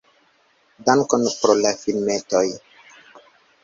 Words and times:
"Dankon 0.89 1.29
pro 1.43 1.59
la 1.61 1.77
filmetoj"! 1.85 2.45